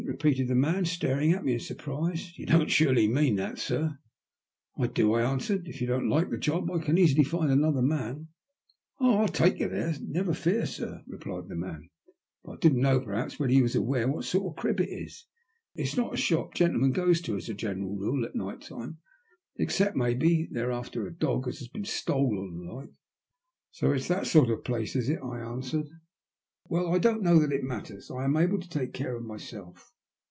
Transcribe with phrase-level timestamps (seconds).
[0.03, 2.33] repeated the man, staring at me in surprise.
[2.37, 3.97] *'You don't surely mean that, sir?""
[4.77, 7.81] I do," I answered." If you don't like the job I can easily find another
[7.83, 8.27] man.""
[8.99, 12.99] Oh, I'll take you there, never fear, sir," replied the man;*' but I didn't know
[12.99, 15.25] perhaps whether you was aware what sort of a crib it is.
[15.75, 18.97] It's not the shop gentlemen goes to as a general rule at night time,
[19.57, 22.89] except maybe they're after a dog as has been stole, or the like."
[23.71, 25.83] *'So it's that sort of place is it?" I answered.
[25.85, 25.87] A GllU£SOM£ TALfi.
[25.87, 25.91] 81"
[26.71, 28.11] Well, I don't know that it matters.
[28.11, 29.89] I'm able to take care of myself."